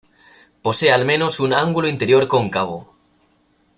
Posee 0.63 0.91
al 0.91 1.05
menos 1.05 1.39
un 1.39 1.53
ángulo 1.53 1.87
interior 1.87 2.27
cóncavo. 2.27 2.89